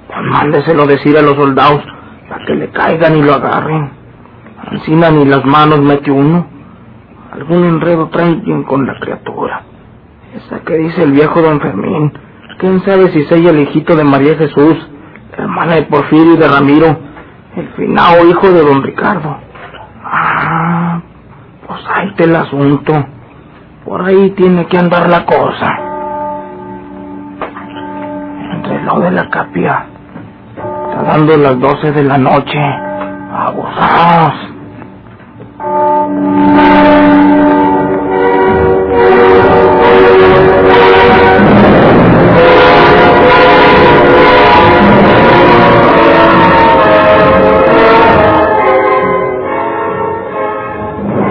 pues 0.07 0.19
mándeselo 0.31 0.85
decir 0.85 1.17
a 1.17 1.21
los 1.21 1.35
soldados 1.35 1.83
para 2.29 2.45
que 2.45 2.55
le 2.55 2.69
caigan 2.69 3.17
y 3.17 3.21
lo 3.21 3.33
agarren. 3.33 3.91
Encina 4.71 5.11
ni 5.11 5.25
las 5.25 5.43
manos 5.43 5.81
mete 5.81 6.09
uno. 6.09 6.47
Algún 7.33 7.65
enredo 7.65 8.07
traen 8.07 8.63
con 8.63 8.87
la 8.87 8.97
criatura. 8.97 9.63
Esa 10.33 10.59
que 10.59 10.75
dice 10.75 11.03
el 11.03 11.11
viejo 11.11 11.41
don 11.41 11.59
Fermín. 11.59 12.13
¿Quién 12.59 12.81
sabe 12.85 13.09
si 13.09 13.19
es 13.19 13.31
ella 13.33 13.49
el 13.49 13.59
hijito 13.59 13.93
de 13.97 14.05
María 14.05 14.37
Jesús, 14.37 14.77
hermana 15.37 15.75
de 15.75 15.83
Porfirio 15.83 16.35
y 16.35 16.37
de 16.37 16.47
Ramiro, 16.47 16.97
el 17.57 17.67
finado 17.73 18.25
hijo 18.25 18.49
de 18.49 18.61
don 18.61 18.81
Ricardo? 18.83 19.37
Ah, 20.01 21.01
pues 21.67 21.81
ahí 21.93 22.07
está 22.07 22.23
el 22.23 22.35
asunto. 22.37 23.05
Por 23.85 24.01
ahí 24.03 24.31
tiene 24.31 24.65
que 24.65 24.77
andar 24.79 25.07
la 25.07 25.25
cosa. 25.25 25.77
Entre 28.51 28.81
lo 28.83 28.99
de 28.99 29.11
la 29.11 29.29
capia. 29.29 29.85
Está 30.57 31.03
dando 31.03 31.37
las 31.37 31.59
doce 31.59 31.91
de 31.91 32.03
la 32.03 32.17
noche. 32.17 32.59
Abusados. 33.31 34.33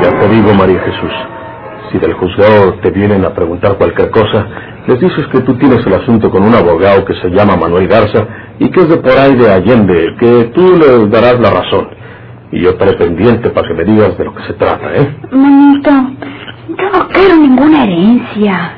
Ya 0.03 0.11
te 0.21 0.29
digo, 0.29 0.55
María 0.55 0.81
Jesús, 0.81 1.13
si 1.95 2.01
del 2.01 2.15
juzgado 2.15 2.75
te 2.83 2.91
vienen 2.91 3.25
a 3.25 3.33
preguntar 3.33 3.77
cualquier 3.77 4.11
cosa, 4.11 4.47
Les 4.87 5.01
dices 5.01 5.27
que 5.29 5.41
tú 5.41 5.55
tienes 5.55 5.87
el 5.87 5.95
asunto 5.95 6.29
con 6.29 6.43
un 6.43 6.55
abogado 6.55 7.05
que 7.07 7.15
se 7.15 7.31
llama 7.31 7.57
Manuel 7.57 7.87
Garza 7.89 8.27
y 8.59 8.69
que 8.71 8.81
es 8.81 8.89
de 8.89 8.97
por 8.99 9.13
ahí 9.17 9.35
de 9.35 9.51
Allende, 9.51 10.15
que 10.19 10.51
tú 10.55 10.77
le 10.77 11.07
darás 11.07 11.41
la 11.41 11.51
razón. 11.51 11.89
Y 12.53 12.61
yo 12.61 12.71
estaré 12.71 12.93
pendiente 12.95 13.49
para 13.51 13.67
que 13.67 13.75
me 13.75 13.85
digas 13.85 14.19
de 14.19 14.25
lo 14.25 14.35
que 14.35 14.43
se 14.43 14.53
trata, 14.55 14.95
¿eh? 14.95 15.17
Manito, 15.31 15.91
yo 16.69 16.91
no 16.93 17.09
quiero 17.09 17.37
ninguna 17.37 17.85
herencia. 17.85 18.73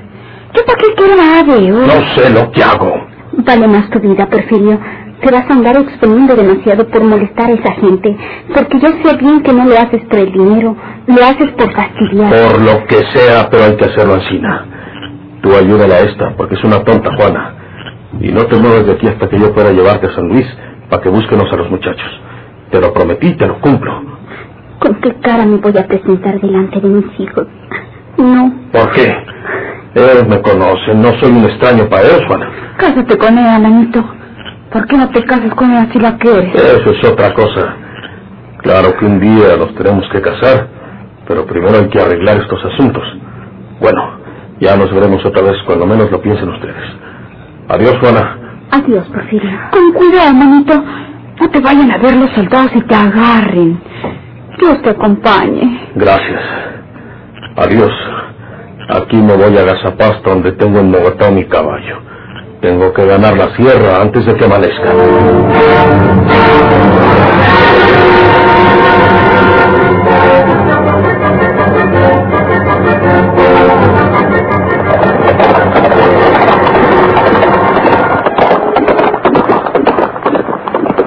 ¿Yo 0.54 0.64
para 0.64 0.78
qué 0.78 0.94
quiero 0.94 1.16
nada 1.16 1.42
de 1.42 1.72
oro? 1.72 1.86
No 1.86 2.14
sé 2.14 2.30
lo 2.30 2.50
que 2.52 2.62
hago. 2.62 2.94
Vale 3.32 3.66
más 3.66 3.90
tu 3.90 3.98
vida, 3.98 4.26
Porfirio. 4.26 4.78
Te 5.26 5.32
vas 5.32 5.50
a 5.50 5.54
andar 5.54 5.76
exponiendo 5.76 6.36
demasiado 6.36 6.86
por 6.86 7.02
molestar 7.02 7.46
a 7.46 7.54
esa 7.54 7.72
gente, 7.80 8.16
porque 8.54 8.78
yo 8.78 8.86
sé 9.02 9.16
bien 9.16 9.42
que 9.42 9.52
no 9.52 9.64
lo 9.64 9.74
haces 9.76 10.00
por 10.04 10.20
el 10.20 10.30
dinero, 10.32 10.76
lo 11.08 11.14
haces 11.16 11.50
por 11.58 11.72
fastidiar. 11.72 12.30
Por 12.30 12.62
lo 12.62 12.86
que 12.86 13.02
sea, 13.12 13.50
pero 13.50 13.64
hay 13.64 13.74
que 13.74 13.86
hacerlo 13.86 14.14
así. 14.14 14.40
Tú 15.42 15.52
ayúdala 15.52 15.96
a 15.96 16.00
esta, 16.02 16.36
porque 16.36 16.54
es 16.54 16.62
una 16.62 16.84
tonta, 16.84 17.10
Juana. 17.16 17.54
Y 18.20 18.28
no 18.28 18.46
te 18.46 18.56
mueves 18.56 18.86
de 18.86 18.92
aquí 18.92 19.08
hasta 19.08 19.28
que 19.28 19.40
yo 19.40 19.52
pueda 19.52 19.72
llevarte 19.72 20.06
a 20.06 20.14
San 20.14 20.28
Luis 20.28 20.46
para 20.88 21.02
que 21.02 21.08
búsquenos 21.08 21.52
a 21.52 21.56
los 21.56 21.70
muchachos. 21.72 22.20
Te 22.70 22.80
lo 22.80 22.92
prometí, 22.92 23.32
te 23.34 23.48
lo 23.48 23.60
cumplo. 23.60 24.00
¿Con 24.78 24.94
qué 25.00 25.12
cara 25.22 25.44
me 25.44 25.56
voy 25.56 25.76
a 25.76 25.88
presentar 25.88 26.40
delante 26.40 26.78
de 26.78 26.88
mis 26.88 27.18
hijos? 27.18 27.48
No. 28.16 28.54
¿Por 28.70 28.92
qué? 28.92 29.12
Ellos 29.92 30.28
me 30.28 30.40
conocen, 30.40 31.02
no 31.02 31.18
soy 31.18 31.32
un 31.32 31.46
extraño 31.46 31.88
para 31.88 32.06
ellos, 32.06 32.22
Juana. 32.28 32.48
Cásate 32.76 33.18
con 33.18 33.36
ella, 33.36 33.58
manito. 33.58 34.15
¿Por 34.76 34.86
qué 34.88 34.98
no 34.98 35.08
te 35.08 35.24
casas 35.24 35.54
con 35.54 35.70
ella 35.70 35.88
si 35.90 35.98
la 35.98 36.18
quieres? 36.18 36.54
Eso 36.54 36.90
es 36.90 37.04
otra 37.10 37.32
cosa. 37.32 37.76
Claro 38.58 38.94
que 38.98 39.06
un 39.06 39.18
día 39.18 39.56
los 39.56 39.74
tenemos 39.74 40.06
que 40.12 40.20
casar, 40.20 40.68
pero 41.26 41.46
primero 41.46 41.78
hay 41.78 41.88
que 41.88 41.98
arreglar 41.98 42.36
estos 42.42 42.62
asuntos. 42.62 43.02
Bueno, 43.80 44.18
ya 44.60 44.76
nos 44.76 44.92
veremos 44.92 45.24
otra 45.24 45.44
vez 45.44 45.54
cuando 45.64 45.86
menos 45.86 46.10
lo 46.10 46.20
piensen 46.20 46.50
ustedes. 46.50 46.76
Adiós, 47.68 47.96
Juana. 48.00 48.36
Adiós, 48.70 49.08
Porfirio. 49.08 49.58
Con 49.70 49.92
cuidado, 49.94 50.34
manito. 50.34 50.84
No 51.40 51.48
te 51.48 51.60
vayan 51.60 51.90
a 51.92 51.96
ver 51.96 52.14
los 52.14 52.30
soldados 52.32 52.72
y 52.74 52.82
te 52.82 52.94
agarren. 52.94 53.80
Dios 54.58 54.82
te 54.82 54.90
acompañe. 54.90 55.88
Gracias. 55.94 56.42
Adiós. 57.56 57.92
Aquí 58.90 59.16
me 59.16 59.36
voy 59.36 59.56
a 59.56 59.64
Gazapasta 59.64 60.28
donde 60.28 60.52
tengo 60.52 60.80
en 60.80 61.34
mi 61.34 61.44
caballo. 61.46 62.05
Tengo 62.66 62.92
que 62.92 63.06
ganar 63.06 63.36
la 63.38 63.54
sierra 63.54 64.02
antes 64.02 64.26
de 64.26 64.34
que 64.34 64.44
amanezca. 64.44 64.92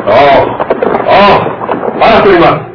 ¡Oh! 0.08 0.46
¡Oh! 1.10 2.00
¡Para, 2.00 2.24
prima! 2.24 2.68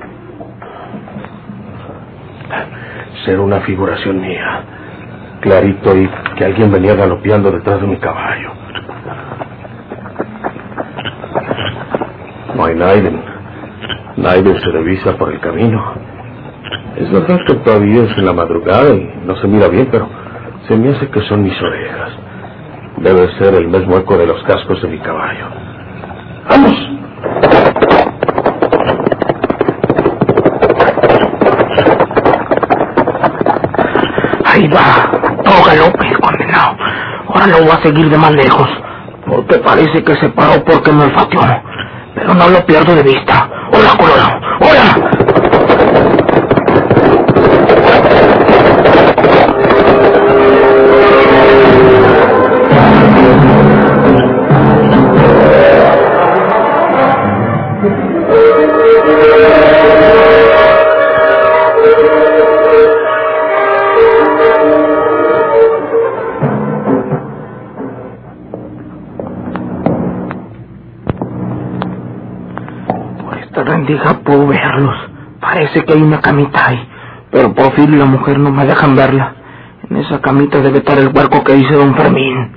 Ser 3.25 3.41
una 3.41 3.61
figuración 3.61 4.21
mía. 4.21 4.63
Clarito 5.41 5.97
y 5.97 6.07
que 6.37 6.45
alguien 6.45 6.71
venía 6.71 6.95
galopeando 6.95 7.51
detrás 7.51 7.81
de 7.81 7.87
mi 7.87 7.97
caballo. 7.97 8.53
No 12.55 12.65
hay 12.67 12.75
nadie. 12.77 13.11
Por 15.03 15.33
el 15.33 15.41
camino. 15.41 15.83
Es 16.97 17.11
verdad 17.11 17.39
que 17.47 17.55
todavía 17.55 18.05
es 18.05 18.17
en 18.17 18.25
la 18.25 18.33
madrugada 18.33 18.95
y 18.95 19.13
no 19.27 19.37
se 19.37 19.49
mira 19.49 19.69
bien, 19.69 19.89
pero 19.91 20.09
se 20.67 20.77
me 20.77 20.91
hace 20.91 21.09
que 21.11 21.21
son 21.23 21.43
mis 21.43 21.61
orejas. 21.61 22.11
Debe 22.99 23.29
ser 23.39 23.55
el 23.55 23.67
mismo 23.69 23.97
eco 23.97 24.17
de 24.17 24.27
los 24.27 24.43
cascos 24.45 24.81
de 24.81 24.89
mi 24.89 24.99
caballo. 25.01 25.47
¡Vamos! 26.49 26.73
Ahí 34.47 34.69
va, 34.69 35.43
todo 35.45 35.65
galope, 35.67 36.15
condenado. 36.23 36.77
Ahora 37.29 37.47
lo 37.49 37.59
voy 37.59 37.71
a 37.73 37.83
seguir 37.83 38.09
de 38.09 38.17
más 38.17 38.33
lejos, 38.33 38.69
porque 39.27 39.59
parece 39.59 40.03
que 40.03 40.15
se 40.15 40.29
paró 40.31 40.65
porque 40.65 40.93
me 40.93 41.05
olfateó. 41.05 41.41
Pero 42.15 42.33
no 42.33 42.49
lo 42.49 42.65
pierdo 42.65 42.95
de 42.95 43.03
vista. 43.03 43.51
¡Hola, 43.73 43.97
him. 44.75 45.04
Esta 73.55 73.71
rendija 73.71 74.19
puedo 74.25 74.49
verlos. 74.49 74.97
Parece 75.41 75.85
que 75.85 75.93
hay 75.93 76.03
una 76.03 76.21
camita 76.21 76.71
ahí. 76.71 76.89
Pero 77.31 77.55
Porfirio 77.55 77.95
y 77.95 77.99
la 78.01 78.05
mujer 78.05 78.37
no 78.37 78.51
me 78.51 78.67
dejan 78.67 78.97
verla. 78.97 79.33
En 79.89 79.97
esa 79.99 80.21
camita 80.21 80.59
debe 80.59 80.79
estar 80.79 80.99
el 80.99 81.15
huerco 81.15 81.45
que 81.45 81.53
dice 81.53 81.73
don 81.73 81.95
Fermín. 81.95 82.51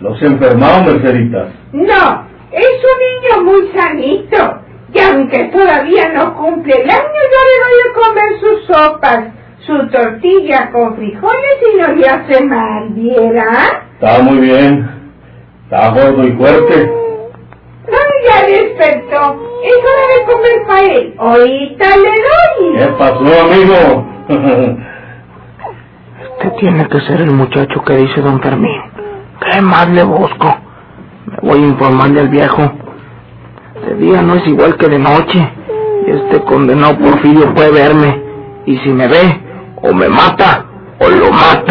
Los 0.00 0.22
enfermados, 0.22 0.86
Merceditas. 0.86 1.48
No, 1.72 2.26
es 2.52 2.84
un 2.92 3.42
niño 3.42 3.44
muy 3.44 3.72
sanito. 3.74 4.60
Y 4.92 5.00
aunque 5.00 5.46
todavía 5.46 6.12
no 6.14 6.34
cumple 6.34 6.74
el 6.80 6.88
año, 6.88 7.20
yo 7.32 7.40
le 7.48 7.56
doy 7.64 7.80
a 7.82 7.94
comer 7.98 8.38
sus 8.38 8.66
sopas, 8.66 9.24
su 9.66 9.88
tortilla 9.88 10.70
con 10.70 10.94
frijoles 10.94 11.56
y 11.74 11.80
no 11.80 11.88
le 11.88 12.06
hace 12.06 12.44
mal, 12.44 12.88
¿viera? 12.90 13.82
Está 13.94 14.22
muy 14.22 14.38
bien. 14.38 14.88
Está 15.64 15.90
gordo 15.90 16.24
y 16.24 16.32
fuerte. 16.34 17.03
Ya 18.26 18.46
despertó. 18.46 19.36
Es 19.62 19.76
hora 19.84 20.06
de 20.18 20.32
comer 20.32 20.66
para 20.66 20.82
él. 20.82 21.14
Ahorita 21.18 21.96
le 21.96 22.10
doy. 22.10 22.78
¿Qué 22.78 22.86
pasó, 22.98 23.24
amigo? 23.40 24.06
Este 26.20 26.50
tiene 26.58 26.86
que 26.88 27.00
ser 27.02 27.20
el 27.22 27.30
muchacho 27.30 27.82
que 27.84 27.96
dice 27.96 28.20
don 28.20 28.40
Fermín. 28.42 28.80
¿Qué 29.40 29.60
más 29.62 29.88
le 29.88 30.02
busco? 30.02 30.56
Me 31.26 31.48
voy 31.48 31.62
a 31.62 31.66
informarle 31.68 32.20
al 32.20 32.28
viejo. 32.28 32.70
De 33.86 33.94
día 33.94 34.20
no 34.20 34.34
es 34.34 34.46
igual 34.46 34.76
que 34.76 34.88
de 34.88 34.98
noche. 34.98 35.52
Y 36.06 36.10
este 36.10 36.42
condenado 36.42 36.98
Porfirio 36.98 37.54
puede 37.54 37.70
verme. 37.70 38.22
Y 38.66 38.76
si 38.78 38.90
me 38.90 39.08
ve, 39.08 39.40
o 39.82 39.94
me 39.94 40.08
mata, 40.08 40.66
o 40.98 41.08
lo 41.08 41.30
mato. 41.30 41.63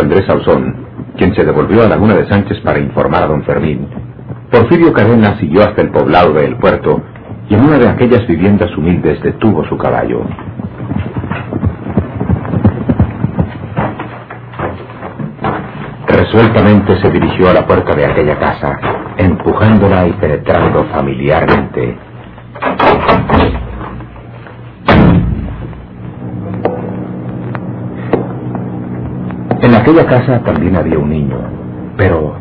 Andrés 0.00 0.28
Ausón, 0.28 0.86
quien 1.16 1.34
se 1.34 1.44
devolvió 1.44 1.82
a 1.82 1.88
Laguna 1.88 2.14
de 2.14 2.28
Sánchez 2.28 2.60
para 2.60 2.78
informar 2.78 3.22
a 3.22 3.26
don 3.26 3.42
Fermín, 3.44 3.86
Porfirio 4.50 4.92
Cadena 4.92 5.38
siguió 5.38 5.62
hasta 5.62 5.82
el 5.82 5.90
poblado 5.90 6.32
de 6.32 6.44
El 6.44 6.56
Puerto 6.56 7.02
y 7.48 7.54
en 7.54 7.64
una 7.64 7.78
de 7.78 7.88
aquellas 7.88 8.26
viviendas 8.26 8.76
humildes 8.76 9.22
detuvo 9.22 9.64
su 9.66 9.76
caballo. 9.76 10.24
Resueltamente 16.06 16.96
se 17.00 17.10
dirigió 17.10 17.50
a 17.50 17.54
la 17.54 17.66
puerta 17.66 17.94
de 17.94 18.06
aquella 18.06 18.38
casa, 18.38 18.78
empujándola 19.16 20.06
y 20.06 20.12
penetrando 20.12 20.84
familiarmente. 20.92 21.96
En 29.62 29.74
aquella 29.90 30.06
casa 30.06 30.40
también 30.44 30.76
había 30.76 30.98
un 30.98 31.10
niño, 31.10 31.36
pero 31.96 32.36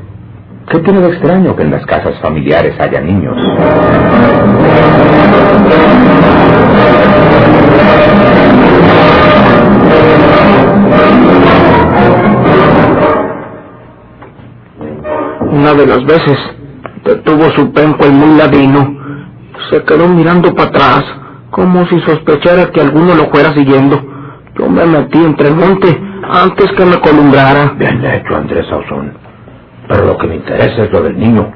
¿qué 0.70 0.80
tiene 0.80 1.02
de 1.02 1.10
extraño 1.10 1.56
que 1.56 1.64
en 1.64 1.72
las 1.72 1.84
casas 1.86 2.20
familiares 2.22 2.80
haya 2.80 3.02
niños? 3.02 3.36
Una 15.52 15.74
de 15.74 15.88
las 15.88 16.06
veces 16.06 16.38
detuvo 17.04 17.50
su 17.56 17.74
penco 17.74 18.06
el 18.06 18.14
muy. 18.14 18.96
Se 19.72 19.84
quedó 19.86 20.08
mirando 20.08 20.54
para 20.54 20.70
atrás, 20.70 21.04
como 21.50 21.88
si 21.88 22.00
sospechara 22.02 22.70
que 22.72 22.82
alguno 22.82 23.16
lo 23.16 23.26
fuera 23.32 23.54
siguiendo. 23.56 24.00
Yo 24.56 24.70
me 24.70 24.86
metí 24.86 25.18
entre 25.18 25.48
el 25.48 25.56
monte 25.56 26.09
antes 26.30 26.72
que 26.74 26.86
me 26.86 27.00
columbrara. 27.00 27.74
Bien 27.78 28.04
hecho, 28.06 28.36
Andrés 28.36 28.68
Sauzón. 28.68 29.13
Pero 29.88 30.06
lo 30.06 30.18
que 30.18 30.28
me 30.28 30.36
interesa 30.36 30.84
es 30.84 30.92
lo 30.92 31.02
del 31.02 31.18
niño. 31.18 31.52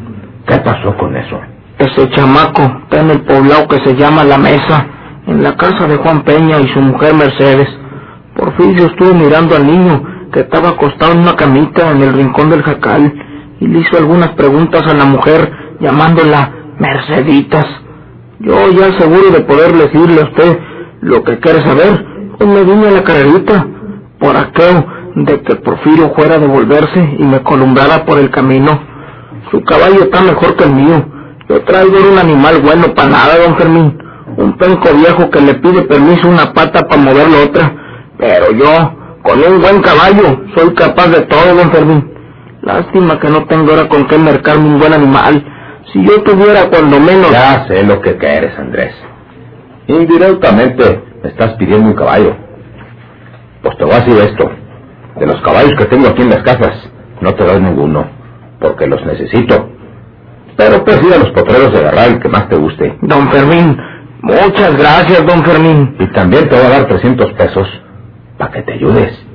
¿Qué 0.48 0.58
pasó 0.58 0.96
con 0.98 1.16
eso? 1.16 1.40
Ese 1.78 2.10
chamaco 2.12 2.62
está 2.84 3.02
en 3.02 3.12
el 3.12 3.22
poblado 3.22 3.68
que 3.68 3.78
se 3.84 3.96
llama 3.96 4.24
La 4.24 4.38
Mesa, 4.38 4.86
en 5.28 5.44
la 5.44 5.56
casa 5.56 5.88
de 5.88 5.98
Juan 5.98 6.24
Peña 6.24 6.60
y 6.60 6.68
su 6.70 6.82
mujer 6.82 7.14
Mercedes. 7.14 7.70
Porfirio 8.36 8.88
estuvo 8.88 9.14
mirando 9.14 9.56
al 9.56 9.66
niño 9.66 10.04
que 10.32 10.42
estaba 10.42 10.70
acostado 10.70 11.14
en 11.14 11.20
una 11.20 11.36
camita 11.36 11.92
en 11.92 12.02
el 12.02 12.14
rincón 12.14 12.50
del 12.50 12.64
jacal 12.64 13.14
y 13.60 13.68
le 13.68 13.80
hizo 13.80 13.98
algunas 13.98 14.30
preguntas 14.32 14.82
a 14.88 14.94
la 14.94 15.06
mujer 15.06 15.52
llamándola 15.80 16.52
Merceditas. 16.80 17.66
Yo 18.40 18.72
ya 18.72 18.98
seguro 19.00 19.30
de 19.32 19.42
poder 19.42 19.74
decirle 19.74 20.22
a 20.22 20.26
usted 20.26 20.60
lo 21.02 21.24
que 21.24 21.40
quiere 21.40 21.62
saber, 21.62 22.06
pues 22.38 22.50
me 22.50 22.64
vine 22.64 22.88
a 22.88 22.92
la 22.92 23.04
carrerita 23.04 23.68
por 24.24 24.38
aquello 24.38 24.86
de 25.16 25.42
que 25.42 25.56
Porfirio 25.58 26.14
fuera 26.16 26.36
a 26.36 26.40
devolverse 26.40 27.16
y 27.20 27.24
me 27.26 27.44
columbrara 27.44 28.06
por 28.06 28.18
el 28.18 28.32
camino. 28.32 28.72
Su 29.52 29.62
caballo 29.66 30.04
está 30.04 30.22
mejor 30.22 30.56
que 30.56 30.64
el 30.64 30.74
mío. 30.74 31.06
Yo 31.50 31.62
traigo 31.66 31.98
un 32.10 32.18
animal 32.18 32.62
bueno 32.62 32.96
para 32.96 33.10
nada, 33.10 33.38
don 33.38 33.58
Fermín. 33.58 33.98
Un 34.38 34.58
penco 34.58 34.94
viejo 34.96 35.30
que 35.30 35.42
le 35.42 35.56
pide 35.56 35.82
permiso 35.84 36.30
una 36.30 36.54
pata 36.54 36.88
para 36.88 37.02
mover 37.02 37.28
la 37.30 37.44
otra. 37.44 37.76
Pero 38.18 38.52
yo, 38.54 38.96
con 39.24 39.40
un 39.44 39.62
buen 39.62 39.82
caballo, 39.82 40.40
soy 40.56 40.74
capaz 40.74 41.08
de 41.10 41.22
todo, 41.24 41.56
don 41.56 41.72
Fermín. 41.72 42.14
Lástima 42.62 43.20
que 43.20 43.28
no 43.28 43.46
tengo 43.48 43.72
ahora 43.72 43.90
con 43.90 44.08
qué 44.08 44.18
mercarme 44.18 44.66
un 44.66 44.80
buen 44.80 44.94
animal. 44.94 45.46
Si 45.92 46.02
yo 46.02 46.24
tuviera 46.24 46.70
cuando 46.70 46.98
menos... 46.98 47.30
Ya 47.30 47.68
sé 47.68 47.84
lo 47.84 48.00
que 48.00 48.16
quieres, 48.16 48.58
Andrés. 48.58 48.96
Indirectamente 49.88 51.04
me 51.22 51.30
estás 51.30 51.56
pidiendo 51.56 51.90
un 51.90 51.96
caballo. 51.96 52.43
Pues 53.64 53.78
te 53.78 53.86
voy 53.86 53.94
a 53.94 54.00
decir 54.02 54.18
esto. 54.18 54.52
De 55.20 55.26
los 55.26 55.42
caballos 55.42 55.74
que 55.78 55.86
tengo 55.86 56.08
aquí 56.08 56.22
en 56.22 56.30
las 56.30 56.44
casas, 56.44 56.90
no 57.22 57.34
te 57.34 57.44
doy 57.44 57.62
ninguno, 57.62 58.06
porque 58.60 58.86
los 58.88 59.04
necesito. 59.06 59.70
Pero 60.58 60.84
ir 61.08 61.14
a 61.14 61.18
los 61.18 61.32
potreros 61.32 61.72
de 61.72 61.80
agarrar 61.80 62.10
el 62.10 62.20
que 62.20 62.30
más 62.30 62.50
te 62.50 62.58
guste. 62.58 62.98
Don 63.02 63.30
Fermín, 63.32 63.78
muchas 64.22 64.76
gracias, 64.78 65.26
don 65.26 65.44
Fermín. 65.44 65.96
Y 66.00 66.08
también 66.08 66.48
te 66.50 66.56
voy 66.56 66.66
a 66.66 66.70
dar 66.70 66.88
300 66.88 67.34
pesos 67.34 67.68
para 68.38 68.52
que 68.52 68.62
te 68.64 68.74
ayudes. 68.74 69.26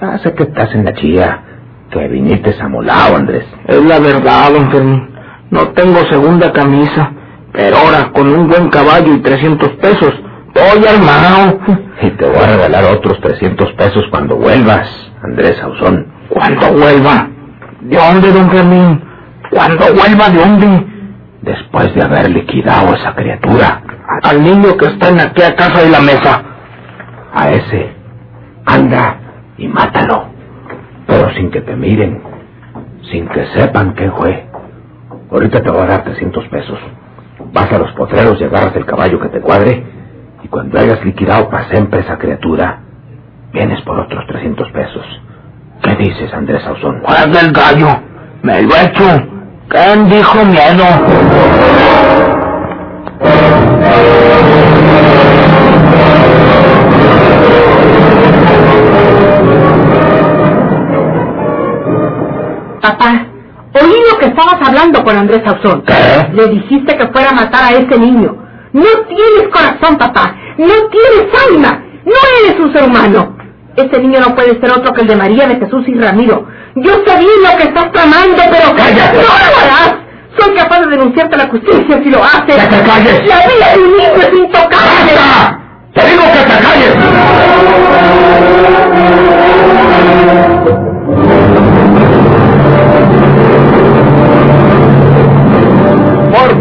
Ya 0.00 0.18
sé 0.18 0.32
que 0.34 0.44
estás 0.44 0.74
en 0.74 0.84
la 0.84 0.94
chía, 0.94 1.42
que 1.90 2.08
viniste 2.08 2.54
amolado, 2.60 3.16
Andrés. 3.16 3.44
Es 3.66 3.84
la 3.84 3.98
verdad, 3.98 4.52
don 4.52 4.70
Fermín. 4.70 5.08
No 5.50 5.68
tengo 5.72 5.98
segunda 6.08 6.52
camisa, 6.52 7.12
pero 7.52 7.76
ahora 7.76 8.10
con 8.12 8.28
un 8.28 8.48
buen 8.48 8.68
caballo 8.68 9.14
y 9.14 9.20
300 9.20 9.68
pesos, 9.72 10.14
estoy 10.54 10.86
armado. 10.86 11.58
Y 12.02 12.10
te 12.10 12.24
voy 12.26 12.36
a 12.42 12.46
regalar 12.46 12.84
otros 12.84 13.20
300 13.20 13.72
pesos 13.72 14.04
cuando 14.10 14.36
vuelvas, 14.36 14.88
Andrés 15.22 15.60
Ausón. 15.62 16.06
¿Cuándo 16.28 16.72
vuelva? 16.72 17.28
¿De 17.80 17.96
dónde, 17.96 18.32
don 18.32 18.50
Fermín? 18.50 19.02
¿Cuándo 19.50 19.84
vuelva 19.94 20.28
de 20.30 20.38
dónde? 20.38 20.86
Después 21.42 21.94
de 21.94 22.02
haber 22.02 22.30
liquidado 22.30 22.92
a 22.92 22.96
esa 22.96 23.14
criatura, 23.14 23.82
Al 24.22 24.42
niño 24.42 24.76
que 24.76 24.86
está 24.86 25.08
en 25.10 25.20
aquella 25.20 25.54
casa 25.56 25.82
de 25.82 25.90
la 25.90 26.00
mesa. 26.00 26.42
a 27.34 27.50
ese, 27.50 27.92
anda 28.64 29.16
y 29.58 29.66
mátalo. 29.68 30.26
Pero 31.06 31.30
sin 31.34 31.50
que 31.50 31.60
te 31.62 31.74
miren, 31.76 32.22
sin 33.10 33.26
que 33.28 33.44
sepan 33.54 33.92
quién 33.92 34.12
fue. 34.12 34.46
Ahorita 35.30 35.62
te 35.62 35.68
voy 35.70 35.82
a 35.82 35.86
dar 35.86 36.04
300 36.04 36.44
pesos. 36.48 36.78
Vas 37.52 37.72
a 37.72 37.78
los 37.78 37.90
potreros 37.92 38.40
y 38.40 38.44
agarras 38.44 38.74
el 38.76 38.86
caballo 38.86 39.18
que 39.20 39.28
te 39.28 39.40
cuadre. 39.40 39.84
Y 40.44 40.48
cuando 40.48 40.78
hayas 40.78 41.02
liquidado 41.04 41.48
para 41.48 41.68
siempre 41.70 42.00
esa 42.00 42.18
criatura, 42.18 42.80
vienes 43.52 43.80
por 43.82 43.98
otros 43.98 44.26
300 44.26 44.70
pesos. 44.72 45.04
¿Qué 45.82 45.94
dices, 45.96 46.32
Andrés 46.34 46.64
Ausón? 46.66 47.00
¡Juega 47.02 47.40
el 47.40 47.52
gallo! 47.52 47.88
¡Me 48.42 48.62
lo 48.62 48.74
he 48.76 48.84
hecho! 48.84 49.04
¿Quién 49.68 50.08
dijo 50.10 50.44
miedo? 50.44 50.84
Papá, 62.82 63.26
oí 63.80 63.94
lo 64.12 64.18
que 64.18 64.26
estabas 64.26 64.56
hablando 64.68 65.02
con 65.02 65.16
Andrés 65.16 65.42
Sauzón. 65.42 65.82
¿Qué? 65.86 66.28
Le 66.34 66.48
dijiste 66.48 66.96
que 66.98 67.08
fuera 67.08 67.30
a 67.30 67.34
matar 67.34 67.64
a 67.64 67.76
ese 67.76 67.98
niño. 67.98 68.43
No 68.74 68.90
tienes 69.08 69.48
corazón, 69.52 69.96
papá. 69.98 70.34
No 70.58 70.74
tienes 70.90 71.26
alma. 71.48 71.80
No 72.04 72.12
eres 72.40 72.58
un 72.60 72.72
ser 72.72 72.82
humano. 72.82 73.36
Ese 73.76 73.98
niño 74.00 74.18
no 74.20 74.34
puede 74.34 74.60
ser 74.60 74.70
otro 74.72 74.92
que 74.92 75.02
el 75.02 75.06
de 75.06 75.16
María 75.16 75.46
de 75.46 75.56
Jesús 75.56 75.84
y 75.86 75.94
Ramiro. 75.94 76.46
Yo 76.74 76.92
sé 77.06 77.18
bien 77.18 77.42
lo 77.42 77.56
que 77.56 77.64
estás 77.64 77.92
tramando, 77.92 78.42
pero 78.50 78.74
¡Cállate! 78.76 79.16
no 79.16 79.22
lo 79.22 79.58
harás. 79.62 79.94
Soy 80.36 80.54
capaz 80.56 80.80
de 80.80 80.88
denunciarte 80.90 81.34
a 81.36 81.38
la 81.38 81.48
justicia 81.48 82.00
si 82.02 82.10
lo 82.10 82.22
haces. 82.24 82.56
¡Que 82.56 82.76
te 82.76 82.82
calles! 82.82 83.26
La 83.28 83.46
vida 83.46 83.72
de 83.74 83.78
un 83.78 83.92
niño 83.96 84.20
es 84.20 84.32
intocable. 84.32 85.14
¡Basta! 85.14 85.60
¡Te 85.94 86.06
digo 86.10 86.22
que 86.24 86.40
te 86.40 86.58
calles! 86.64 88.04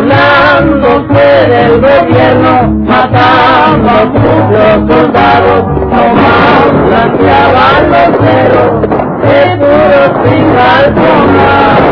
Gobernando 0.00 1.04
fue 1.08 1.64
el 1.66 1.78
gobierno, 1.78 2.70
matando 2.86 3.90
a 3.90 4.04
los 4.50 4.90
soldados, 4.90 5.64
tomando 5.90 6.86
blanqueaban 6.86 7.90
los 7.90 8.10
ceros, 8.24 8.72
seguros 9.22 10.10
sin 10.24 10.56
alfombra. 10.56 11.89